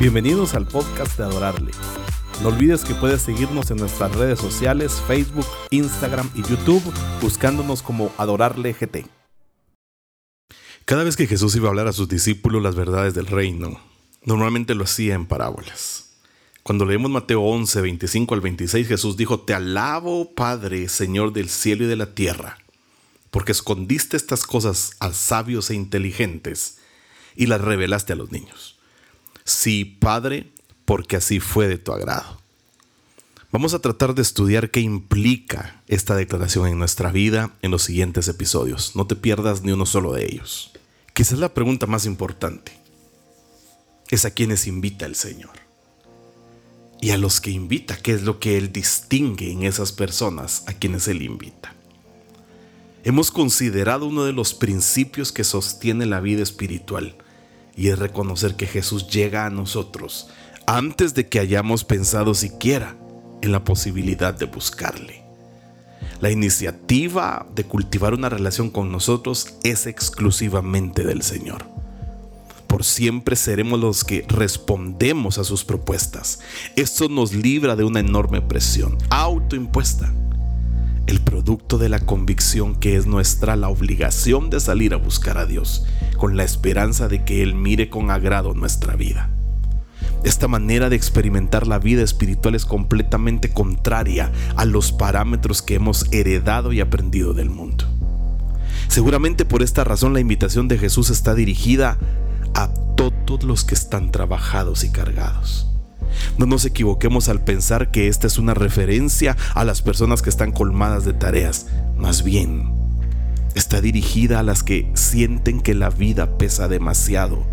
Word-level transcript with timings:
Bienvenidos 0.00 0.54
al 0.54 0.64
podcast 0.64 1.18
de 1.18 1.24
Adorarle. 1.24 1.72
No 2.40 2.50
olvides 2.50 2.84
que 2.84 2.94
puedes 2.94 3.20
seguirnos 3.20 3.72
en 3.72 3.78
nuestras 3.78 4.14
redes 4.14 4.38
sociales, 4.38 5.02
Facebook, 5.08 5.44
Instagram 5.70 6.30
y 6.36 6.42
YouTube, 6.42 6.84
buscándonos 7.20 7.82
como 7.82 8.12
Adorarle 8.16 8.74
GT. 8.74 9.06
Cada 10.84 11.02
vez 11.02 11.16
que 11.16 11.26
Jesús 11.26 11.56
iba 11.56 11.66
a 11.66 11.70
hablar 11.70 11.88
a 11.88 11.92
sus 11.92 12.08
discípulos 12.08 12.62
las 12.62 12.76
verdades 12.76 13.12
del 13.12 13.26
reino, 13.26 13.80
normalmente 14.22 14.76
lo 14.76 14.84
hacía 14.84 15.16
en 15.16 15.26
parábolas. 15.26 16.12
Cuando 16.62 16.84
leemos 16.84 17.10
Mateo 17.10 17.40
11, 17.42 17.80
25 17.80 18.34
al 18.36 18.40
26, 18.40 18.86
Jesús 18.86 19.16
dijo, 19.16 19.40
Te 19.40 19.52
alabo, 19.52 20.32
Padre, 20.32 20.88
Señor 20.88 21.32
del 21.32 21.48
cielo 21.48 21.82
y 21.82 21.88
de 21.88 21.96
la 21.96 22.14
tierra, 22.14 22.58
porque 23.32 23.50
escondiste 23.50 24.16
estas 24.16 24.44
cosas 24.44 24.92
a 25.00 25.12
sabios 25.12 25.70
e 25.70 25.74
inteligentes 25.74 26.78
y 27.34 27.46
las 27.46 27.60
revelaste 27.60 28.12
a 28.12 28.16
los 28.16 28.30
niños. 28.30 28.77
Sí, 29.48 29.86
Padre, 29.86 30.52
porque 30.84 31.16
así 31.16 31.40
fue 31.40 31.68
de 31.68 31.78
tu 31.78 31.90
agrado. 31.90 32.38
Vamos 33.50 33.72
a 33.72 33.78
tratar 33.78 34.14
de 34.14 34.20
estudiar 34.20 34.70
qué 34.70 34.80
implica 34.80 35.82
esta 35.88 36.14
declaración 36.14 36.68
en 36.68 36.78
nuestra 36.78 37.10
vida 37.12 37.54
en 37.62 37.70
los 37.70 37.82
siguientes 37.84 38.28
episodios. 38.28 38.94
No 38.94 39.06
te 39.06 39.16
pierdas 39.16 39.62
ni 39.62 39.72
uno 39.72 39.86
solo 39.86 40.12
de 40.12 40.26
ellos. 40.26 40.72
Quizás 41.14 41.38
la 41.38 41.54
pregunta 41.54 41.86
más 41.86 42.04
importante 42.04 42.72
es 44.10 44.26
a 44.26 44.32
quienes 44.32 44.66
invita 44.66 45.06
el 45.06 45.14
Señor. 45.14 45.56
Y 47.00 47.12
a 47.12 47.16
los 47.16 47.40
que 47.40 47.50
invita, 47.50 47.96
¿qué 47.96 48.12
es 48.12 48.24
lo 48.24 48.40
que 48.40 48.58
Él 48.58 48.70
distingue 48.70 49.50
en 49.50 49.62
esas 49.62 49.92
personas 49.92 50.64
a 50.66 50.74
quienes 50.74 51.08
Él 51.08 51.22
invita? 51.22 51.74
Hemos 53.02 53.30
considerado 53.30 54.08
uno 54.08 54.24
de 54.24 54.34
los 54.34 54.52
principios 54.52 55.32
que 55.32 55.44
sostiene 55.44 56.04
la 56.04 56.20
vida 56.20 56.42
espiritual 56.42 57.16
y 57.78 57.90
es 57.90 57.98
reconocer 57.98 58.56
que 58.56 58.66
Jesús 58.66 59.06
llega 59.06 59.46
a 59.46 59.50
nosotros 59.50 60.28
antes 60.66 61.14
de 61.14 61.28
que 61.28 61.38
hayamos 61.38 61.84
pensado 61.84 62.34
siquiera 62.34 62.96
en 63.40 63.52
la 63.52 63.62
posibilidad 63.62 64.34
de 64.34 64.46
buscarle. 64.46 65.22
La 66.20 66.30
iniciativa 66.30 67.46
de 67.54 67.62
cultivar 67.62 68.14
una 68.14 68.28
relación 68.28 68.70
con 68.70 68.90
nosotros 68.90 69.54
es 69.62 69.86
exclusivamente 69.86 71.04
del 71.04 71.22
Señor. 71.22 71.66
Por 72.66 72.82
siempre 72.82 73.36
seremos 73.36 73.78
los 73.78 74.02
que 74.02 74.26
respondemos 74.28 75.38
a 75.38 75.44
sus 75.44 75.64
propuestas. 75.64 76.40
Esto 76.74 77.08
nos 77.08 77.32
libra 77.32 77.76
de 77.76 77.84
una 77.84 78.00
enorme 78.00 78.42
presión 78.42 78.98
autoimpuesta. 79.08 80.12
El 81.08 81.20
producto 81.20 81.78
de 81.78 81.88
la 81.88 82.00
convicción 82.00 82.74
que 82.74 82.96
es 82.96 83.06
nuestra 83.06 83.56
la 83.56 83.70
obligación 83.70 84.50
de 84.50 84.60
salir 84.60 84.92
a 84.92 84.98
buscar 84.98 85.38
a 85.38 85.46
Dios 85.46 85.86
con 86.18 86.36
la 86.36 86.44
esperanza 86.44 87.08
de 87.08 87.24
que 87.24 87.42
Él 87.42 87.54
mire 87.54 87.88
con 87.88 88.10
agrado 88.10 88.52
nuestra 88.52 88.94
vida. 88.94 89.30
Esta 90.22 90.48
manera 90.48 90.90
de 90.90 90.96
experimentar 90.96 91.66
la 91.66 91.78
vida 91.78 92.02
espiritual 92.02 92.54
es 92.54 92.66
completamente 92.66 93.48
contraria 93.48 94.30
a 94.54 94.66
los 94.66 94.92
parámetros 94.92 95.62
que 95.62 95.76
hemos 95.76 96.04
heredado 96.12 96.74
y 96.74 96.80
aprendido 96.82 97.32
del 97.32 97.48
mundo. 97.48 97.86
Seguramente 98.88 99.46
por 99.46 99.62
esta 99.62 99.84
razón 99.84 100.12
la 100.12 100.20
invitación 100.20 100.68
de 100.68 100.76
Jesús 100.76 101.08
está 101.08 101.34
dirigida 101.34 101.96
a 102.52 102.68
todos 102.96 103.44
los 103.44 103.64
que 103.64 103.74
están 103.74 104.12
trabajados 104.12 104.84
y 104.84 104.92
cargados. 104.92 105.68
No 106.36 106.46
nos 106.46 106.64
equivoquemos 106.64 107.28
al 107.28 107.42
pensar 107.42 107.90
que 107.90 108.08
esta 108.08 108.26
es 108.26 108.38
una 108.38 108.54
referencia 108.54 109.36
a 109.54 109.64
las 109.64 109.82
personas 109.82 110.22
que 110.22 110.30
están 110.30 110.52
colmadas 110.52 111.04
de 111.04 111.12
tareas. 111.12 111.66
Más 111.96 112.22
bien, 112.22 112.72
está 113.54 113.80
dirigida 113.80 114.40
a 114.40 114.42
las 114.42 114.62
que 114.62 114.90
sienten 114.94 115.60
que 115.60 115.74
la 115.74 115.90
vida 115.90 116.38
pesa 116.38 116.68
demasiado 116.68 117.44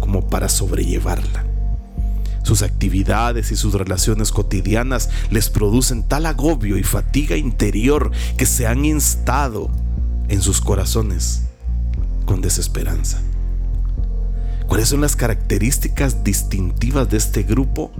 como 0.00 0.28
para 0.28 0.48
sobrellevarla. 0.48 1.44
Sus 2.42 2.62
actividades 2.62 3.50
y 3.52 3.56
sus 3.56 3.72
relaciones 3.72 4.30
cotidianas 4.30 5.08
les 5.30 5.48
producen 5.48 6.02
tal 6.02 6.26
agobio 6.26 6.76
y 6.76 6.82
fatiga 6.82 7.36
interior 7.36 8.10
que 8.36 8.44
se 8.44 8.66
han 8.66 8.84
instado 8.84 9.70
en 10.28 10.42
sus 10.42 10.60
corazones 10.60 11.44
con 12.26 12.42
desesperanza. 12.42 13.20
¿Cuáles 14.66 14.88
son 14.88 15.00
las 15.00 15.16
características 15.16 16.24
distintivas 16.24 17.08
de 17.08 17.16
este 17.16 17.44
grupo 17.44 17.92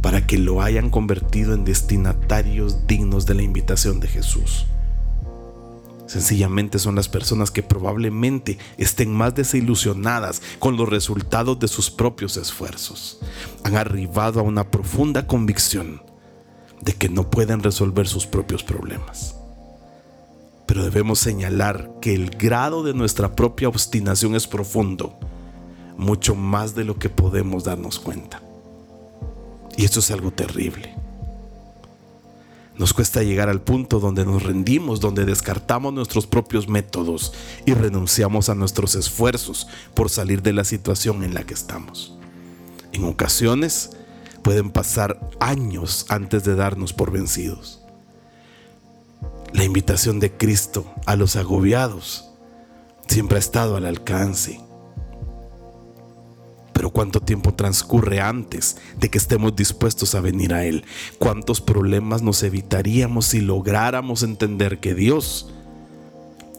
para 0.00 0.26
que 0.26 0.38
lo 0.38 0.62
hayan 0.62 0.90
convertido 0.90 1.54
en 1.54 1.64
destinatarios 1.64 2.86
dignos 2.86 3.26
de 3.26 3.34
la 3.34 3.42
invitación 3.42 4.00
de 4.00 4.08
Jesús? 4.08 4.66
Sencillamente 6.08 6.78
son 6.78 6.94
las 6.94 7.06
personas 7.06 7.50
que 7.50 7.62
probablemente 7.62 8.56
estén 8.78 9.12
más 9.12 9.34
desilusionadas 9.34 10.40
con 10.58 10.78
los 10.78 10.88
resultados 10.88 11.58
de 11.58 11.68
sus 11.68 11.90
propios 11.90 12.38
esfuerzos. 12.38 13.20
Han 13.62 13.76
arribado 13.76 14.40
a 14.40 14.42
una 14.42 14.70
profunda 14.70 15.26
convicción 15.26 16.00
de 16.80 16.94
que 16.94 17.10
no 17.10 17.28
pueden 17.28 17.62
resolver 17.62 18.08
sus 18.08 18.26
propios 18.26 18.64
problemas. 18.64 19.36
Pero 20.64 20.82
debemos 20.82 21.18
señalar 21.18 21.90
que 22.00 22.14
el 22.14 22.30
grado 22.30 22.82
de 22.82 22.94
nuestra 22.94 23.36
propia 23.36 23.68
obstinación 23.68 24.34
es 24.34 24.46
profundo, 24.46 25.18
mucho 25.98 26.34
más 26.34 26.74
de 26.74 26.84
lo 26.84 26.98
que 26.98 27.10
podemos 27.10 27.64
darnos 27.64 27.98
cuenta. 27.98 28.40
Y 29.78 29.84
esto 29.84 30.00
es 30.00 30.10
algo 30.10 30.32
terrible. 30.32 30.92
Nos 32.76 32.92
cuesta 32.92 33.22
llegar 33.22 33.48
al 33.48 33.62
punto 33.62 34.00
donde 34.00 34.24
nos 34.24 34.42
rendimos, 34.42 34.98
donde 34.98 35.24
descartamos 35.24 35.94
nuestros 35.94 36.26
propios 36.26 36.68
métodos 36.68 37.32
y 37.64 37.74
renunciamos 37.74 38.48
a 38.48 38.56
nuestros 38.56 38.96
esfuerzos 38.96 39.68
por 39.94 40.10
salir 40.10 40.42
de 40.42 40.52
la 40.52 40.64
situación 40.64 41.22
en 41.22 41.32
la 41.32 41.44
que 41.44 41.54
estamos. 41.54 42.18
En 42.92 43.04
ocasiones 43.04 43.90
pueden 44.42 44.70
pasar 44.70 45.20
años 45.38 46.06
antes 46.08 46.42
de 46.42 46.56
darnos 46.56 46.92
por 46.92 47.12
vencidos. 47.12 47.80
La 49.52 49.62
invitación 49.62 50.18
de 50.18 50.32
Cristo 50.32 50.92
a 51.06 51.14
los 51.14 51.36
agobiados 51.36 52.30
siempre 53.06 53.36
ha 53.36 53.38
estado 53.38 53.76
al 53.76 53.86
alcance 53.86 54.60
¿cuánto 56.90 57.20
tiempo 57.20 57.54
transcurre 57.54 58.20
antes 58.20 58.76
de 58.98 59.10
que 59.10 59.18
estemos 59.18 59.54
dispuestos 59.56 60.14
a 60.14 60.20
venir 60.20 60.54
a 60.54 60.64
Él? 60.64 60.84
¿Cuántos 61.18 61.60
problemas 61.60 62.22
nos 62.22 62.42
evitaríamos 62.42 63.26
si 63.26 63.40
lográramos 63.40 64.22
entender 64.22 64.80
que 64.80 64.94
Dios 64.94 65.50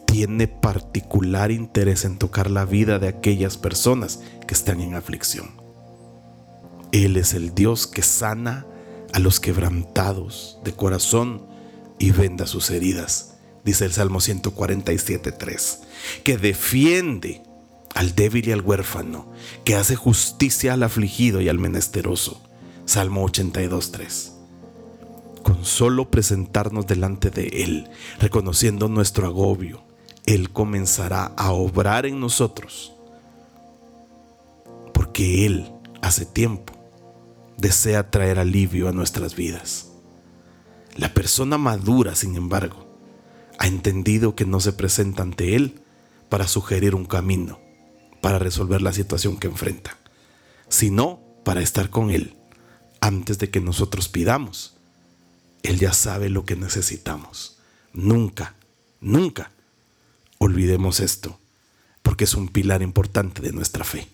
tiene 0.05 0.47
particular 0.47 1.51
interés 1.51 2.05
en 2.05 2.17
tocar 2.17 2.49
la 2.49 2.65
vida 2.65 2.99
de 2.99 3.07
aquellas 3.07 3.57
personas 3.57 4.21
que 4.47 4.53
están 4.53 4.81
en 4.81 4.95
aflicción? 4.95 5.51
Él 6.91 7.17
es 7.17 7.33
el 7.33 7.53
Dios 7.53 7.87
que 7.87 8.01
sana 8.01 8.65
a 9.13 9.19
los 9.19 9.39
quebrantados 9.39 10.59
de 10.63 10.73
corazón 10.73 11.45
y 11.99 12.11
venda 12.11 12.47
sus 12.47 12.69
heridas, 12.71 13.35
dice 13.63 13.85
el 13.85 13.91
Salmo 13.91 14.19
147.3, 14.19 15.79
que 16.23 16.37
defiende 16.37 17.43
al 17.95 18.15
débil 18.15 18.47
y 18.47 18.51
al 18.51 18.61
huérfano, 18.61 19.31
que 19.63 19.75
hace 19.75 19.95
justicia 19.95 20.73
al 20.73 20.83
afligido 20.83 21.41
y 21.41 21.49
al 21.49 21.59
menesteroso. 21.59 22.41
Salmo 22.85 23.27
82.3. 23.27 24.31
Con 25.43 25.63
solo 25.65 26.09
presentarnos 26.09 26.87
delante 26.87 27.29
de 27.29 27.47
Él, 27.63 27.89
reconociendo 28.19 28.87
nuestro 28.87 29.27
agobio, 29.27 29.83
Él 30.25 30.51
comenzará 30.51 31.25
a 31.37 31.51
obrar 31.51 32.05
en 32.05 32.19
nosotros. 32.19 32.93
Porque 34.93 35.45
Él, 35.45 35.71
hace 36.01 36.25
tiempo, 36.25 36.73
desea 37.57 38.09
traer 38.09 38.39
alivio 38.39 38.89
a 38.89 38.91
nuestras 38.91 39.35
vidas. 39.35 39.89
La 40.95 41.13
persona 41.13 41.57
madura, 41.57 42.15
sin 42.15 42.35
embargo, 42.35 42.87
ha 43.57 43.67
entendido 43.67 44.35
que 44.35 44.45
no 44.45 44.59
se 44.59 44.73
presenta 44.73 45.23
ante 45.23 45.55
Él 45.55 45.81
para 46.29 46.47
sugerir 46.47 46.95
un 46.95 47.05
camino, 47.05 47.59
para 48.21 48.39
resolver 48.39 48.81
la 48.81 48.93
situación 48.93 49.37
que 49.37 49.47
enfrenta, 49.47 49.97
sino 50.67 51.21
para 51.43 51.61
estar 51.61 51.89
con 51.89 52.11
Él 52.11 52.35
antes 53.01 53.39
de 53.39 53.49
que 53.49 53.61
nosotros 53.61 54.09
pidamos. 54.09 54.75
Él 55.63 55.79
ya 55.79 55.93
sabe 55.93 56.29
lo 56.29 56.45
que 56.45 56.55
necesitamos. 56.55 57.57
Nunca, 57.93 58.55
nunca 59.01 59.51
olvidemos 60.37 60.99
esto, 60.99 61.39
porque 62.01 62.23
es 62.23 62.33
un 62.33 62.47
pilar 62.47 62.81
importante 62.81 63.41
de 63.41 63.51
nuestra 63.51 63.83
fe. 63.83 64.07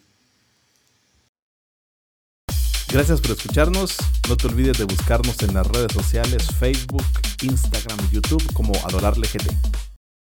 Gracias 2.90 3.20
por 3.20 3.32
escucharnos. 3.32 3.98
No 4.30 4.38
te 4.38 4.48
olvides 4.48 4.78
de 4.78 4.86
buscarnos 4.86 5.42
en 5.44 5.54
las 5.54 5.68
redes 5.68 5.92
sociales 5.92 6.48
Facebook, 6.60 7.06
Instagram 7.42 8.00
y 8.10 8.16
YouTube 8.16 8.54
como 8.54 8.74
Adorarle 8.86 9.28
GT. 9.28 9.95